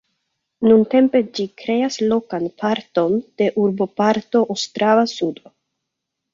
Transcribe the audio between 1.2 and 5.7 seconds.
ĝi kreas lokan parton de urboparto Ostrava-Sudo.